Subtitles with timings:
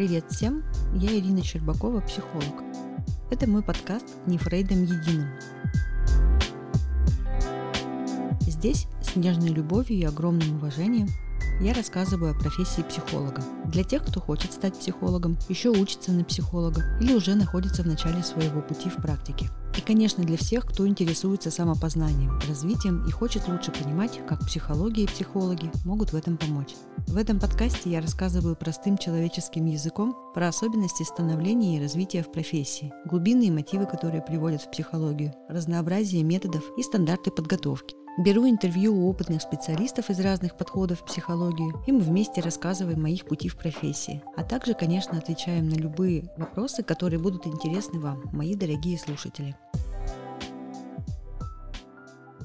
[0.00, 2.64] Привет всем, я Ирина Щербакова, психолог.
[3.30, 5.28] Это мой подкаст «Не Фрейдом единым».
[8.40, 11.08] Здесь с нежной любовью и огромным уважением
[11.60, 13.42] я рассказываю о профессии психолога.
[13.66, 18.22] Для тех, кто хочет стать психологом, еще учится на психолога или уже находится в начале
[18.22, 19.50] своего пути в практике.
[19.76, 25.06] И, конечно, для всех, кто интересуется самопознанием, развитием и хочет лучше понимать, как психология и
[25.06, 26.74] психологи могут в этом помочь.
[27.06, 32.92] В этом подкасте я рассказываю простым человеческим языком про особенности становления и развития в профессии,
[33.06, 37.96] глубинные мотивы, которые приводят в психологию, разнообразие методов и стандарты подготовки.
[38.18, 43.08] Беру интервью у опытных специалистов из разных подходов в психологию, и мы вместе рассказываем о
[43.08, 44.22] их пути в профессии.
[44.36, 49.56] А также, конечно, отвечаем на любые вопросы, которые будут интересны вам, мои дорогие слушатели.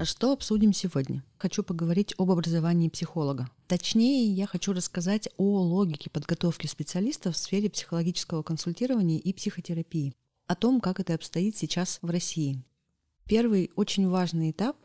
[0.04, 1.24] Что обсудим сегодня?
[1.38, 3.50] Хочу поговорить об образовании психолога.
[3.68, 10.14] Точнее, я хочу рассказать о логике подготовки специалистов в сфере психологического консультирования и психотерапии,
[10.48, 12.62] о том, как это обстоит сейчас в России.
[13.26, 14.76] Первый очень важный этап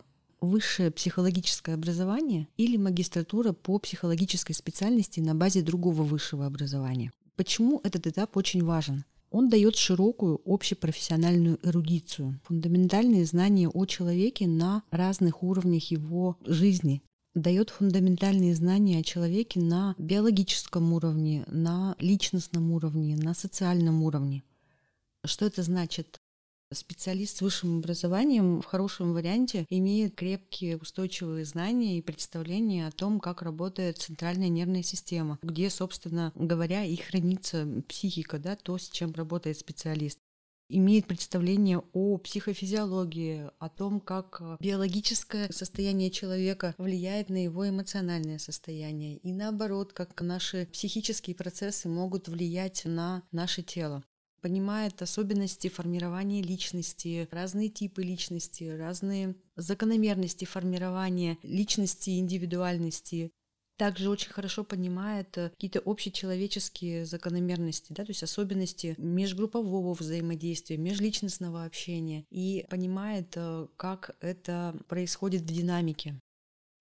[0.40, 7.10] высшее психологическое образование или магистратура по психологической специальности на базе другого высшего образования.
[7.34, 9.04] Почему этот этап очень важен?
[9.30, 17.02] Он дает широкую общепрофессиональную эрудицию, фундаментальные знания о человеке на разных уровнях его жизни,
[17.34, 24.42] дает фундаментальные знания о человеке на биологическом уровне, на личностном уровне, на социальном уровне.
[25.24, 26.18] Что это значит?
[26.72, 33.18] Специалист с высшим образованием в хорошем варианте имеет крепкие устойчивые знания и представления о том,
[33.18, 39.12] как работает центральная нервная система, где, собственно говоря, и хранится психика, да, то, с чем
[39.14, 40.20] работает специалист.
[40.68, 49.16] Имеет представление о психофизиологии, о том, как биологическое состояние человека влияет на его эмоциональное состояние,
[49.16, 54.04] и наоборот, как наши психические процессы могут влиять на наше тело
[54.40, 63.30] понимает особенности формирования личности, разные типы личности, разные закономерности формирования личности, индивидуальности.
[63.76, 71.64] Также очень хорошо понимает э, какие-то общечеловеческие закономерности, да, то есть особенности межгруппового взаимодействия, межличностного
[71.64, 76.20] общения и понимает, э, как это происходит в динамике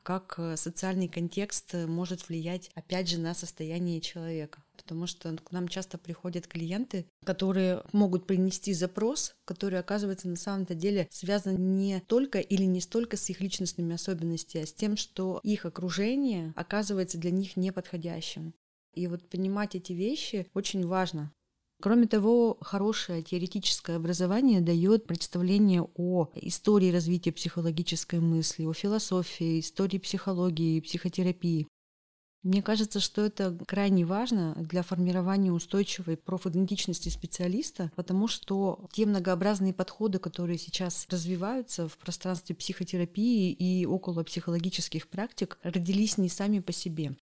[0.04, 5.68] как э, социальный контекст может влиять, опять же, на состояние человека потому что к нам
[5.68, 12.40] часто приходят клиенты, которые могут принести запрос, который оказывается на самом-то деле связан не только
[12.40, 17.32] или не столько с их личностными особенностями, а с тем, что их окружение оказывается для
[17.32, 18.54] них неподходящим.
[18.94, 21.32] И вот понимать эти вещи очень важно.
[21.82, 29.98] Кроме того, хорошее теоретическое образование дает представление о истории развития психологической мысли, о философии, истории
[29.98, 31.68] психологии психотерапии.
[32.42, 39.74] Мне кажется, что это крайне важно для формирования устойчивой профидентичности специалиста, потому что те многообразные
[39.74, 46.72] подходы, которые сейчас развиваются в пространстве психотерапии и около психологических практик, родились не сами по
[46.72, 47.18] себе.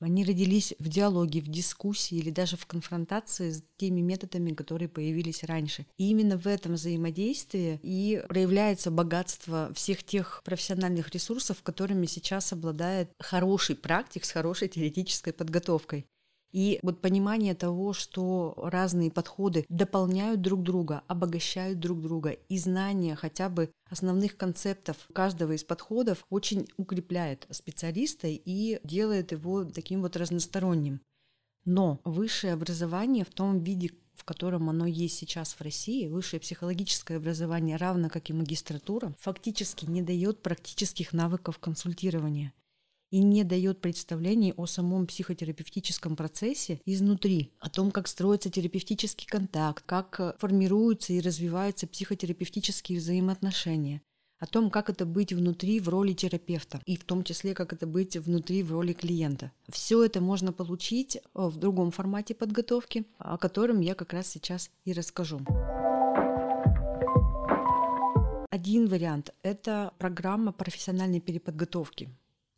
[0.00, 5.44] Они родились в диалоге, в дискуссии или даже в конфронтации с теми методами, которые появились
[5.44, 5.86] раньше.
[5.98, 13.10] И именно в этом взаимодействии и проявляется богатство всех тех профессиональных ресурсов, которыми сейчас обладает
[13.18, 16.06] хороший практик с хорошей теоретической подготовкой.
[16.52, 23.14] И вот понимание того, что разные подходы дополняют друг друга, обогащают друг друга, и знание
[23.14, 30.16] хотя бы основных концептов каждого из подходов очень укрепляет специалиста и делает его таким вот
[30.16, 31.00] разносторонним.
[31.64, 37.16] Но высшее образование в том виде, в котором оно есть сейчас в России, высшее психологическое
[37.16, 42.52] образование, равно как и магистратура, фактически не дает практических навыков консультирования
[43.10, 49.82] и не дает представлений о самом психотерапевтическом процессе изнутри, о том, как строится терапевтический контакт,
[49.86, 54.02] как формируются и развиваются психотерапевтические взаимоотношения,
[54.38, 57.86] о том, как это быть внутри в роли терапевта, и в том числе, как это
[57.86, 59.52] быть внутри в роли клиента.
[59.68, 64.70] Все это можно получить э, в другом формате подготовки, о котором я как раз сейчас
[64.84, 65.40] и расскажу.
[68.50, 72.08] Один вариант– это программа профессиональной переподготовки.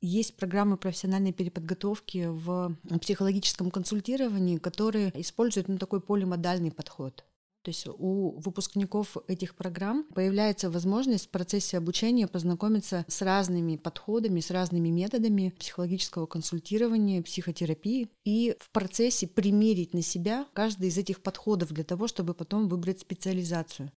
[0.04, 7.24] Есть программы профессиональной переподготовки в психологическом консультировании, которые используют ну, такой полимодальный подход.
[7.62, 14.40] То есть у выпускников этих программ появляется возможность в процессе обучения познакомиться с разными подходами,
[14.40, 21.22] с разными методами психологического консультирования, психотерапии и в процессе примерить на себя каждый из этих
[21.22, 23.92] подходов для того, чтобы потом выбрать специализацию.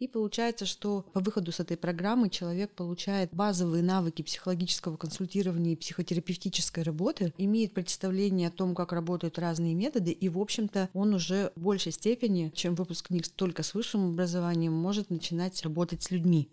[0.00, 5.76] И получается, что по выходу с этой программы человек получает базовые навыки психологического консультирования и
[5.76, 11.52] психотерапевтической работы, имеет представление о том, как работают разные методы, и, в общем-то, он уже
[11.54, 16.48] в большей степени, чем выпускник только с высшим образованием, может начинать работать с людьми.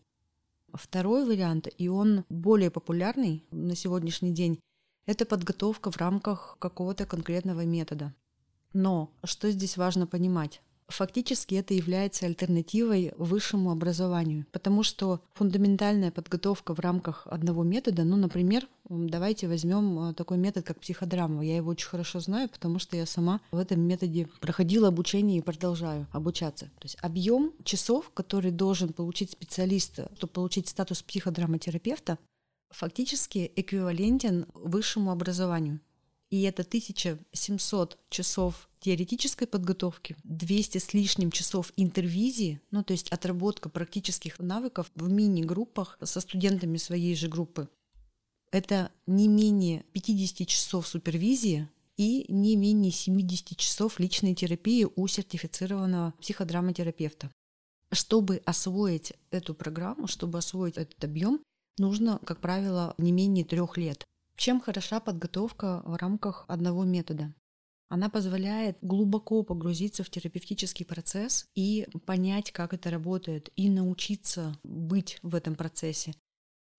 [0.74, 4.60] Второй вариант, и он более популярный на сегодняшний день,
[5.06, 8.14] это подготовка в рамках какого-то конкретного метода.
[8.74, 10.62] Но что здесь важно понимать?
[10.88, 18.16] Фактически это является альтернативой высшему образованию, потому что фундаментальная подготовка в рамках одного метода, ну,
[18.16, 21.46] например, давайте возьмем э, такой метод, как психодрама.
[21.46, 25.42] Я его очень хорошо знаю, потому что я сама в этом методе проходила обучение и
[25.42, 26.66] продолжаю обучаться.
[26.80, 32.18] То есть объем часов, который должен получить специалист, чтобы получить статус психодраматерапевта,
[32.70, 35.82] фактически эквивалентен высшему образованию.
[36.30, 43.70] И это 1700 часов теоретической подготовки, 200 с лишним часов интервизии, ну то есть отработка
[43.70, 47.70] практических навыков в мини-группах со студентами своей же группы.
[48.52, 56.14] Это не менее 50 часов супервизии и не менее 70 часов личной терапии у сертифицированного
[56.20, 57.32] психодраматерапевта.
[57.92, 61.42] Чтобы освоить эту программу, чтобы освоить этот объем,
[61.78, 64.06] нужно, как правило, не менее трех лет.
[64.38, 67.34] Чем хороша подготовка в рамках одного метода?
[67.90, 75.18] Она позволяет глубоко погрузиться в терапевтический процесс и понять, как это работает, и научиться быть
[75.24, 76.14] в этом процессе.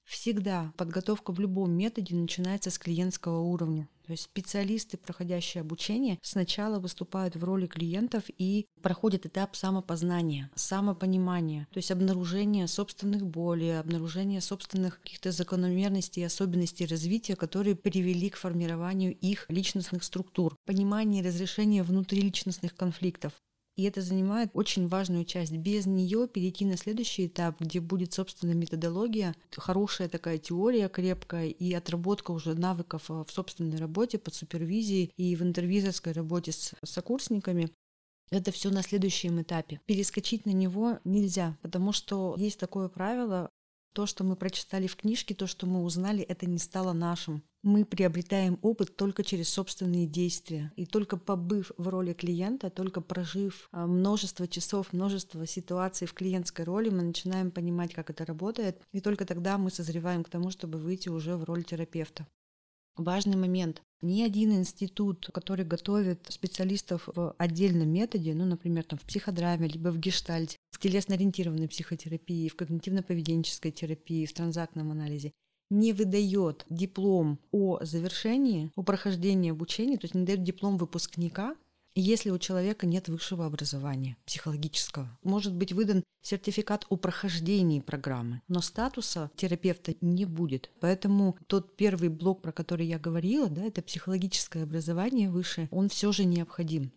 [0.04, 3.88] Всегда подготовка в любом методе начинается с клиентского уровня.
[4.08, 11.68] То есть специалисты, проходящие обучение, сначала выступают в роли клиентов и проходят этап самопознания, самопонимания,
[11.70, 18.38] то есть обнаружение собственных болей, обнаружение собственных каких-то закономерностей и особенностей развития, которые привели к
[18.38, 23.34] формированию их личностных структур, понимание и разрешение внутриличностных конфликтов.
[23.78, 25.52] И это занимает очень важную часть.
[25.52, 31.72] Без нее перейти на следующий этап, где будет, собственно, методология, хорошая такая теория крепкая и
[31.72, 37.70] отработка уже навыков э, в собственной работе под супервизией и в интервизорской работе с сокурсниками.
[38.32, 39.80] Это все на следующем этапе.
[39.86, 43.48] Перескочить на него нельзя, потому что есть такое правило,
[43.98, 47.42] то, что мы прочитали в книжке, то, что мы узнали, это не стало нашим.
[47.64, 50.72] Мы приобретаем опыт только через собственные действия.
[50.76, 56.64] И только побыв в роли клиента, только прожив а, множество часов, множество ситуаций в клиентской
[56.64, 58.80] роли, мы начинаем понимать, как это работает.
[58.92, 62.28] И только тогда мы созреваем к тому, чтобы выйти уже в роль терапевта.
[62.98, 63.82] Важный момент.
[64.00, 69.88] Ни один институт, который готовит специалистов в отдельном методе, ну, например, там, в психодраме, либо
[69.88, 75.32] в гештальте, в телесно-ориентированной психотерапии, в когнитивно-поведенческой терапии, в транзактном анализе,
[75.70, 81.56] не выдает диплом о завершении, о прохождении обучения, то есть не дает диплом выпускника
[82.00, 85.08] если у человека нет высшего образования психологического.
[85.22, 90.70] Может быть выдан сертификат о прохождении программы, но статуса терапевта не будет.
[90.80, 96.12] Поэтому тот первый блок, про который я говорила, да, это психологическое образование высшее, он все
[96.12, 96.92] же необходим.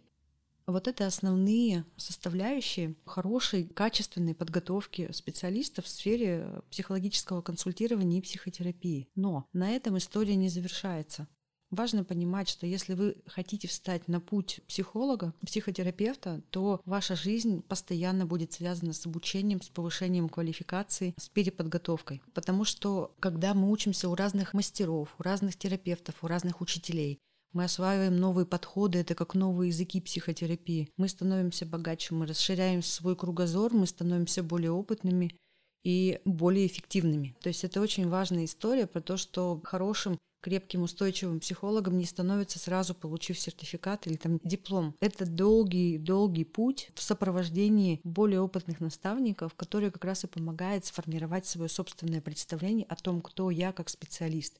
[0.71, 9.09] Вот это основные составляющие хорошей, качественной подготовки специалистов в сфере психологического консультирования и психотерапии.
[9.13, 11.27] Но на этом история не завершается.
[11.71, 18.25] Важно понимать, что если вы хотите встать на путь психолога, психотерапевта, то ваша жизнь постоянно
[18.25, 22.21] будет связана с обучением, с повышением квалификации, с переподготовкой.
[22.33, 27.19] Потому что когда мы учимся у разных мастеров, у разных терапевтов, у разных учителей,
[27.53, 30.89] мы осваиваем новые подходы, это как новые языки психотерапии.
[30.97, 35.35] Мы становимся богаче, мы расширяем свой кругозор, мы становимся более опытными
[35.83, 37.35] и более эффективными.
[37.41, 42.59] То есть это очень важная история про то, что хорошим крепким, устойчивым психологом не становится
[42.59, 44.95] сразу, получив сертификат или там диплом.
[44.99, 51.69] Это долгий-долгий путь в сопровождении более опытных наставников, которые как раз и помогают сформировать свое
[51.69, 54.59] собственное представление о том, кто я как специалист.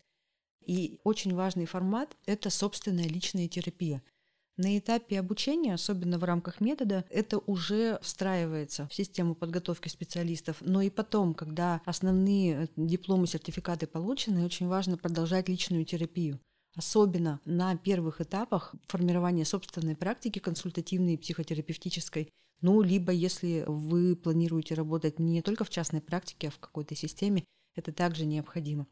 [0.65, 4.01] И очень важный формат— это собственная личная терапия.
[4.57, 10.57] На этапе обучения, особенно в рамках метода, это уже встраивается в систему подготовки специалистов.
[10.61, 16.39] Но и потом, когда основные э, дипломы, сертификаты получены, очень важно продолжать личную терапию.
[16.75, 22.29] Особенно на первых этапах формирования собственной практики консультативной и психотерапевтической.
[22.61, 27.45] Ну, либо если вы планируете работать не только в частной практике, а в какой-то системе,
[27.75, 28.85] это также необходимо.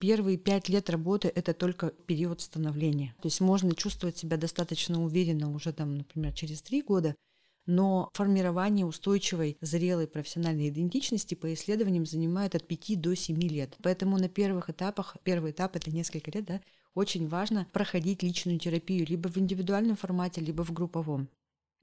[0.00, 3.14] Первые пять лет работы— это только период становления.
[3.20, 7.14] То есть можно чувствовать себя достаточно уверенно уже там, например, через три года,
[7.66, 13.76] но формирование устойчивой, зрелой профессиональной идентичности по исследованиям занимает от 5 до 7 лет.
[13.82, 16.62] Поэтому на первых этапах, первый этап— это несколько лет, да,
[16.94, 21.28] очень важно проходить личную терапию либо в индивидуальном формате, либо в групповом.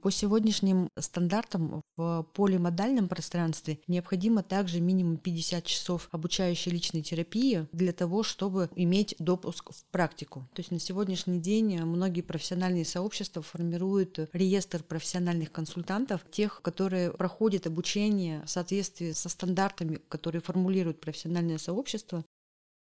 [0.02, 7.94] По сегодняшним стандартам в полимодальном пространстве необходимо также минимум 50 часов обучающей личной терапии для
[7.94, 10.48] того, чтобы иметь допуск в практику.
[10.54, 17.66] То есть на сегодняшний день многие профессиональные сообщества формируют реестр профессиональных консультантов, тех, которые проходят
[17.66, 22.24] обучение в соответствии со стандартами, которые формулируют профессиональное сообщество.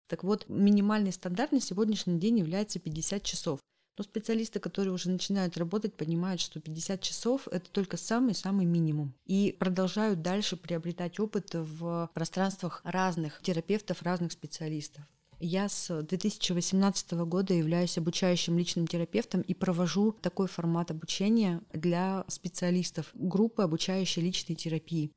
[0.08, 3.60] Так вот, минимальный стандарт на сегодняшний день является 50 часов.
[3.98, 9.12] Но специалисты, которые уже начинают работать, понимают, что 50 часов— это только самый-самый минимум.
[9.26, 15.04] И продолжают дальше приобретать опыт в пространствах разных терапевтов, разных специалистов.
[15.40, 23.10] Я с 2018 года являюсь обучающим личным терапевтом и провожу такой формат обучения для специалистов
[23.14, 25.12] группы обучающей личной терапии.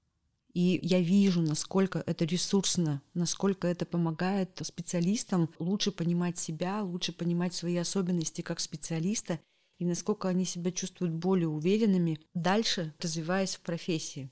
[0.53, 7.53] И я вижу, насколько это ресурсно, насколько это помогает специалистам лучше понимать себя, лучше понимать
[7.53, 9.39] свои особенности как специалиста
[9.79, 14.29] и насколько они себя чувствуют более уверенными, дальше развиваясь в профессии.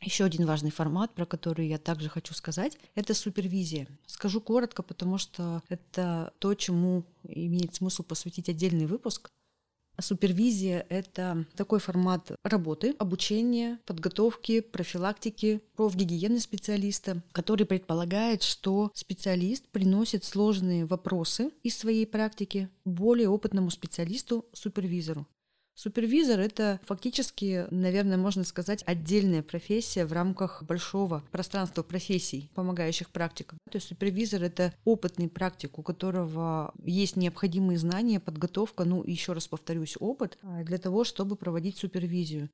[0.00, 3.86] Еще один важный формат, про который я также хочу сказать, это супервизия.
[4.06, 9.30] Скажу коротко, потому что это то, чему имеет смысл посвятить отдельный выпуск.
[10.00, 20.24] Супервизия— это такой формат работы, обучения, подготовки, профилактики, профгигиены специалиста, который предполагает, что специалист приносит
[20.24, 25.26] сложные вопросы из своей практики более опытному специалисту-супервизору.
[25.78, 33.58] Супервизор— это фактически, наверное, можно сказать, отдельная профессия в рамках большого пространства профессий, помогающих практикам.
[33.70, 39.48] То есть супервизор— это опытный практик, у которого есть необходимые знания, подготовка, ну, еще раз
[39.48, 42.48] повторюсь, опыт а, для того, чтобы проводить супервизию.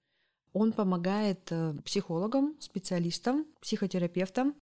[0.52, 4.56] Он помогает э, психологам, специалистам, психотерапевтам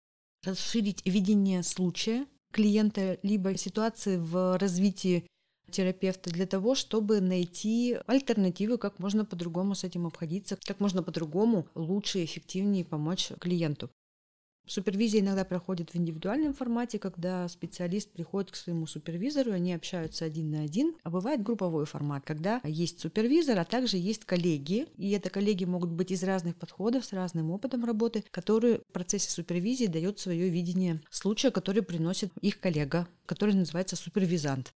[0.44, 5.26] расширить видение случая клиента, либо ситуации в развитии
[5.70, 11.66] терапевта для того, чтобы найти альтернативы, как можно по-другому с этим обходиться, как можно по-другому
[11.74, 13.90] лучше и эффективнее помочь клиенту.
[14.68, 20.50] Супервизия иногда проходит в индивидуальном формате, когда специалист приходит к своему супервизору, они общаются один
[20.50, 20.96] на один.
[21.04, 24.88] А бывает групповой формат, когда есть супервизор, а также есть коллеги.
[24.96, 29.30] И это коллеги могут быть из разных подходов, с разным опытом работы, которые в процессе
[29.30, 34.72] супервизии дают свое видение случая, который приносит их коллега, который называется супервизант.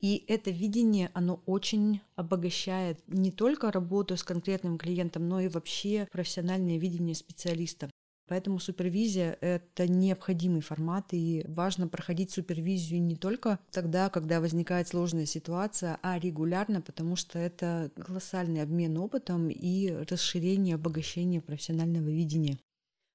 [0.00, 6.06] И это видение, оно очень обогащает не только работу с конкретным клиентом, но и вообще
[6.12, 7.90] профессиональное видение специалиста.
[8.28, 15.24] Поэтому супервизия— это необходимый формат, и важно проходить супервизию не только тогда, когда возникает сложная
[15.24, 22.58] ситуация, а регулярно, потому что это колоссальный обмен опытом и расширение, обогащение профессионального видения.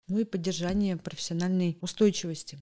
[0.08, 2.60] Ну и поддержание профессиональной устойчивости.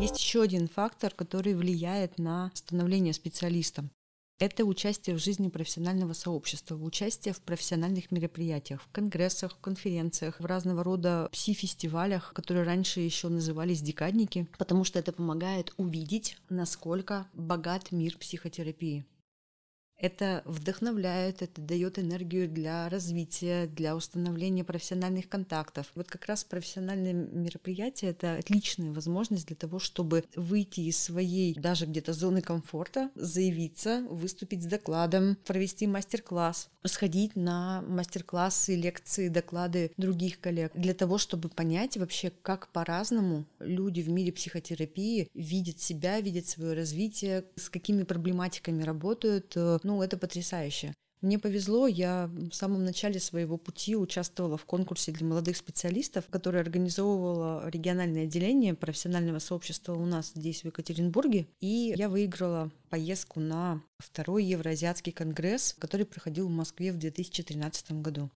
[0.00, 3.90] Есть еще один фактор, который влияет на становление специалистом.
[4.38, 10.44] Это участие в жизни профессионального сообщества, участие в профессиональных мероприятиях, в конгрессах, в конференциях, в
[10.46, 17.90] разного рода пси-фестивалях, которые раньше еще назывались декадники, потому что это помогает увидеть, насколько богат
[17.90, 19.04] мир психотерапии.
[19.98, 25.90] Это вдохновляет, это дает энергию для развития, для установления профессиональных контактов.
[25.96, 31.86] Вот как раз профессиональные мероприятия— это отличная возможность для того, чтобы выйти из своей даже
[31.86, 40.40] где-то зоны комфорта, заявиться, выступить с докладом, провести мастер-класс, сходить на мастер-классы, лекции, доклады других
[40.40, 46.46] коллег, для того, чтобы понять вообще, как по-разному люди в мире психотерапии видят себя, видят
[46.46, 49.56] свое развитие, с какими проблематиками работают,
[49.88, 50.94] ну, это потрясающе.
[51.22, 56.60] Мне повезло, я в самом начале своего пути участвовала в конкурсе для молодых специалистов, который
[56.60, 61.48] организовывало региональное отделение профессионального сообщества у нас здесь, в Екатеринбурге.
[61.58, 68.30] И я выиграла поездку на второй Евроазиатский конгресс, который проходил в Москве в 2013 году.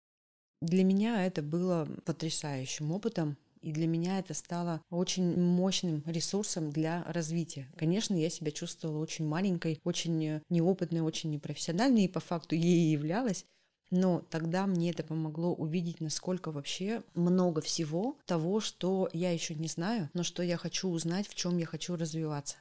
[0.63, 3.37] Для меня это было потрясающим опытом.
[3.63, 7.69] И для меня это стало очень мощным ресурсом для развития.
[7.77, 12.93] Конечно, я себя чувствовала очень маленькой, очень неопытной, очень непрофессиональной, и по факту ей и
[12.93, 13.47] являлась.
[13.93, 19.69] Но тогда мне это помогло увидеть, насколько вообще много всего того, что я еще не
[19.69, 22.57] знаю, но что я хочу узнать, в чем я хочу развиваться.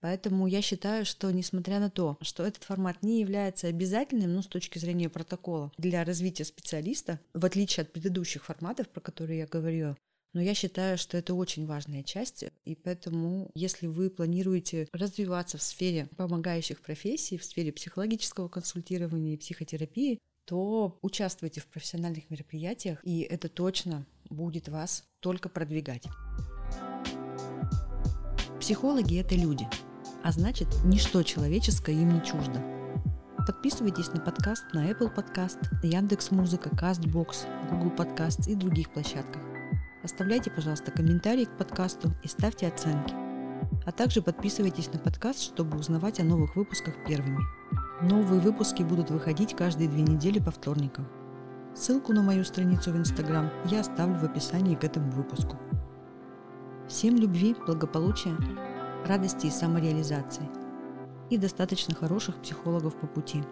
[0.00, 4.48] Поэтому я считаю, что несмотря на то, что этот формат не является обязательным, ну, с
[4.48, 9.96] точки зрения протокола для развития специалиста, в отличие от предыдущих форматов, про которые я говорю,
[10.32, 15.62] но я считаю, что это очень важная часть, и поэтому, если вы планируете развиваться в
[15.62, 23.20] сфере помогающих профессий, в сфере психологического консультирования и психотерапии, то участвуйте в профессиональных мероприятиях, и
[23.20, 26.04] это точно будет вас только продвигать.
[28.58, 29.66] Психологи— это люди,
[30.22, 32.62] а значит, ничто человеческое им не чуждо.
[33.46, 39.51] Подписывайтесь на подкаст на Apple Podcast, Яндекс Музыка, Castbox, Google Podcast и других площадках.
[40.02, 43.14] Оставляйте, пожалуйста, комментарии к подкасту и ставьте оценки.
[43.86, 47.38] А также подписывайтесь на подкаст, чтобы узнавать о новых выпусках первыми.
[48.02, 51.06] Новые выпуски будут выходить каждые две недели по вторникам.
[51.74, 55.56] Ссылку на мою страницу в Инстаграм я оставлю в описании к этому выпуску.
[56.88, 58.36] Всем любви, благополучия,
[59.06, 60.48] радости и самореализации.
[61.30, 63.42] И достаточно хороших психологов по пути.